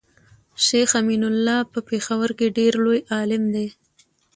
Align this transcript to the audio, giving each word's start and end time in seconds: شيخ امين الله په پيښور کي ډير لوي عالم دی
شيخ 0.65 0.89
امين 1.01 1.23
الله 1.31 1.57
په 1.71 1.79
پيښور 1.89 2.29
کي 2.39 2.47
ډير 2.57 2.73
لوي 2.85 2.99
عالم 3.13 3.43
دی 3.55 3.67